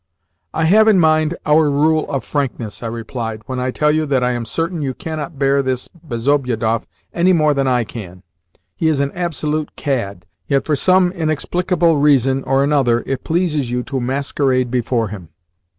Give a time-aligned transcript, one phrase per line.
[0.51, 4.23] "I have in mind our rule of frankness," I replied, "when I tell you that
[4.23, 8.23] I am certain you cannot bear this Bezobiedoff any more than I can.
[8.75, 13.83] He is an absolute cad, yet for some inexplicable reason or another it pleases you
[13.83, 15.29] to masquerade before him."